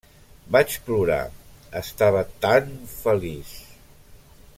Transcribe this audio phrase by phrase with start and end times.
[0.53, 1.19] Vaig plorar,
[1.81, 3.53] estava tan feliç.